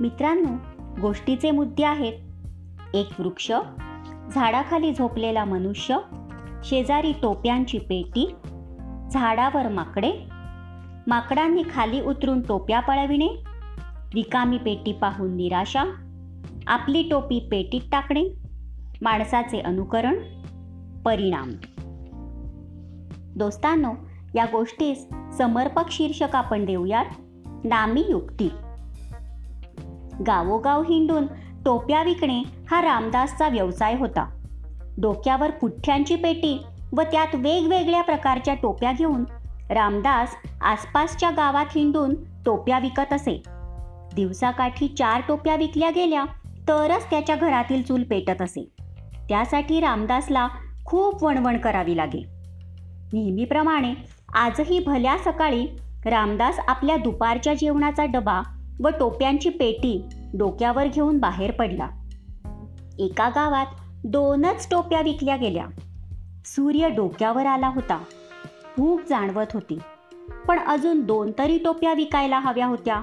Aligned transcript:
मित्रांनो 0.00 0.56
गोष्टीचे 1.00 1.50
मुद्दे 1.50 1.84
आहेत. 1.84 2.12
एक 2.94 3.08
वृक्ष 3.18 3.52
झाडाखाली 4.34 4.94
झोपलेला 4.94 5.44
मनुष्य 5.44 5.98
शेजारी 6.64 7.12
टोप्यांची 7.22 7.78
पेटी 7.78 8.34
झाडावर 9.12 9.68
माकडे 9.68 10.12
माकडांनी 11.06 11.62
खाली 11.70 12.00
उतरून 12.00 12.40
टोप्या 12.40 12.80
पळविणे 12.80 13.28
रिकामी 14.14 14.58
पेटी 14.58 14.92
पाहून 14.92 15.36
निराशा 15.36 15.82
आपली 16.66 17.08
टोपी 17.10 17.48
पेटीत 17.50 17.80
टाकणे 17.92 18.24
माणसाचे 19.02 19.60
अनुकरण 19.60 20.14
परिणाम. 21.04 21.50
दोस्तांनो 23.36 23.92
या 24.34 24.44
गोष्टीस 24.52 25.06
समर्पक 25.38 25.90
शीर्षक 25.90 26.36
आपण 26.36 26.64
देऊयात 26.64 27.06
नामी 27.64 28.04
युक्ती. 28.08 28.48
गावोगाव 30.26 30.82
हिंडून 30.82 31.26
टोप्या 31.64 32.02
विकणे 32.02 32.42
हा 32.70 32.82
रामदासचा 32.82 33.48
व्यवसाय 33.48 33.96
होता. 33.96 34.28
डोक्यावर 34.98 35.50
पुठ्ठ्यांची 35.50 36.16
पेटी 36.16 36.62
व 36.96 37.02
त्यात 37.02 37.34
वेगवेगळ्या 37.34 38.02
प्रकारच्या 38.02 38.54
टोप्या 38.54 38.92
घेऊन 38.92 39.24
रामदास 39.70 40.28
आसपासच्या 40.62 41.30
गावात 41.30 41.66
हिंडून 41.74 42.14
टोप्या 42.46 42.78
विकत 42.78 43.12
असे. 43.12 43.42
दिवसाकाठी 44.16 44.88
चार 44.88 45.20
टोप्या 45.28 45.56
विकल्या 45.56 45.90
गेल्या 45.90 46.24
तरच 46.68 47.10
त्याच्या 47.10 47.36
घरातील 47.36 47.82
चूल 47.82 48.02
पेटत 48.02 48.42
असे. 48.42 48.68
त्यासाठी 49.28 49.80
रामदासला 49.80 50.48
खूप 50.84 51.24
वणवण 51.24 51.58
करावी 51.58 51.96
लागे. 51.96 52.24
नेहमीप्रमाणे 53.12 53.94
आजही 54.34 54.78
भल्या 54.78 55.18
सकाळी 55.18 55.66
रामदास 56.06 56.58
आपल्या 56.68 56.96
दुपारच्या 56.96 57.54
जेवणाचा 57.54 58.04
डबा 58.04 58.40
व 58.80 58.88
टोप्यांची 58.88 59.48
पेटी 59.48 60.04
डोक्यावर 60.34 60.86
घेऊन 60.86 61.18
बाहेर 61.18 61.50
पडला. 61.50 61.88
एका 62.98 63.28
गावात 63.28 63.66
दोनच 64.04 64.68
टोप्या 64.70 65.00
विकल्या 65.00 65.36
गेल्या. 65.36 65.66
सूर्य 66.44 66.88
डोक्यावर 66.90 67.46
आला 67.46 67.68
होता. 67.68 68.04
भूक 68.78 69.00
जाणवत 69.08 69.46
होती. 69.54 69.78
पण 70.48 70.58
अजून 70.58 71.00
दोन 71.00 71.32
तरी 71.38 71.58
टोप्या 71.58 71.94
विकायला 71.94 72.38
हव्या 72.38 72.66
होत्या. 72.66 73.02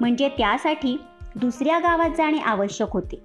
म्हणजे 0.00 0.28
त्यासाठी 0.28 1.00
दुसऱ्या 1.36 1.78
गावात 1.78 2.10
जाणे 2.16 2.38
आवश्यक 2.38 2.88
होते. 2.90 3.22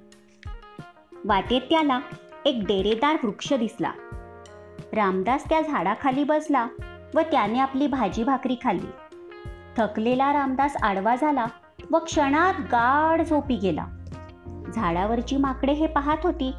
वाटेत 1.25 1.62
त्याला 1.62 2.00
एक 2.45 2.64
डेरेदार 2.68 3.18
वृक्ष 3.23 3.53
दिसला. 3.53 3.92
रामदास 4.94 5.50
त्या 5.50 5.62
झाडाखाली 5.62 6.23
बसला 6.23 6.68
व 7.16 7.20
त्याने 7.20 7.59
आपली 7.59 7.88
भाजी 7.88 8.23
भाकरी 8.23 8.56
खाल्ली. 8.64 9.16
थकलेला 9.78 10.34
रामदास 10.34 10.75
आडवा 10.75 11.16
झाला 11.16 11.45
व 11.92 11.98
क्षणात 11.98 12.53
गाढ 12.59 13.22
झोपी 13.22 13.56
गेला. 13.56 13.86
झाडावरची 14.76 15.38
माकडे 15.38 15.72
हे 15.72 15.88
पाहत 15.88 16.17
होती. 16.23 16.53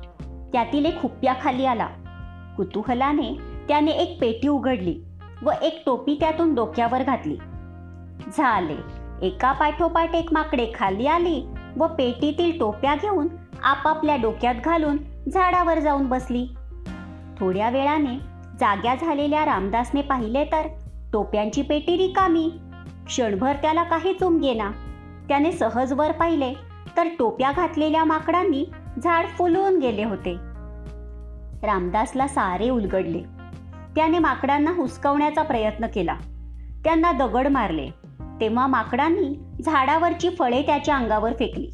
त्यातील 0.52 0.84
एक 0.84 1.02
खाली 1.42 1.64
आला. 1.64 1.86
कुतूहलाने 2.56 3.38
त्याने 3.68 3.90
एक 3.90 4.20
पेटी 4.20 4.48
उघडली 4.48 5.00
व 5.42 5.50
एक 5.62 5.82
टोपी 5.86 6.16
त्यातून 6.20 6.54
डोक्यावर 6.54 7.02
घातली. 7.02 7.36
झाले. 8.38 9.04
एका 9.26 9.52
पाठोपाठ 9.52 10.14
एक 10.14 10.32
माकडे 10.32 10.72
खाली 10.74 11.06
आली 11.06 11.46
व 11.76 11.86
पेटीतील 11.86 12.58
टोप्या 12.60 12.94
घेऊन 12.94 13.28
आपापल्या 13.62 14.16
डोक्यात 14.16 14.54
घालून 14.64 14.96
झाडावर 15.34 15.78
जाऊन 15.78 16.06
बसली. 16.06 16.46
थोड्या 17.38 17.70
वेळाने 17.70 18.16
जाग्या 18.60 18.94
झालेल्या 18.94 19.44
रामदासने 19.44 20.02
पाहिले 20.02 20.44
तर 20.44 20.62
टोप्यांची 21.12 21.62
पेटी 21.62 21.96
रिकामी. 21.96 22.52
क्षणभर 23.06 23.52
त्याला 23.52 23.82
काही 23.82 24.14
उमगेना 24.22 24.70
त्याने 25.28 25.52
सहज 25.52 25.92
वर 25.92 26.12
पाहिले 26.12 26.54
तर 26.96 27.08
टोप्या 27.18 27.52
घातलेल्या 27.52 28.04
माकडांनी 28.04 28.64
झाड 29.04 29.26
फुलून 29.26 29.78
गेले 29.78 30.04
होते. 30.04 30.32
रामदासला 31.66 32.28
सारे 32.28 32.70
उलगडले. 32.70 33.20
त्याने 33.96 34.18
माकडांना 34.18 34.70
हुसकवण्याचा 34.70 35.42
प्रयत्न 35.42 35.86
केला. 35.86 36.14
त्यांना 36.84 37.12
दगड 37.12 37.48
मारले. 37.48 37.90
तेव्हा 38.40 38.66
माकडांनी 38.66 39.62
झाडावरची 39.64 40.30
फळे 40.30 40.62
त्याच्या 40.62 40.96
अंगावर 40.96 41.32
फेकली. 41.32 41.70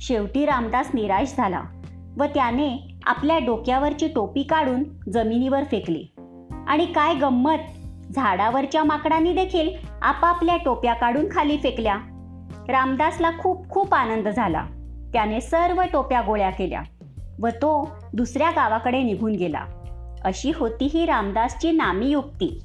शेवटी 0.00 0.46
रामदास 0.46 0.90
निराश 0.94 1.34
झाला 1.36 1.62
व 2.18 2.24
त्याने 2.24 2.98
आपल्या 3.06 3.38
डोक्यावरची 3.38 4.08
टोपी 4.08 4.42
काढून 4.42 4.84
जमिनीवर 5.10 5.64
फेकली. 5.64 6.06
आणि 6.68 6.86
काय 6.86 7.14
गंमत? 7.14 7.58
झाडावरच्या 8.12 8.84
माकडांनी 8.84 9.32
देखील 9.32 9.70
आपापल्या 10.02 10.56
टोप्या 10.56 10.94
काढून 10.94 11.24
खाली 11.32 11.56
फेकल्या. 11.56 11.98
रामदासला 12.68 13.30
खूप 13.38 13.68
खूप 13.70 13.94
आनंद 13.94 14.28
झाला. 14.28 14.66
त्याने 15.12 15.40
सर्व 15.40 15.82
टोप्या 15.92 16.20
गोळ्या 16.20 16.50
केल्या 16.50 16.82
व 17.42 17.48
तो 17.48 17.96
दुसऱ्या 18.12 18.50
गावाकडे 18.50 19.02
निघून 19.02 19.32
गेला. 19.32 19.64
अशी 20.24 20.52
होती 20.54 20.90
ही 20.94 21.06
रामदासची 21.06 21.70
नामी 21.70 22.06
युक्ती. 22.06 22.60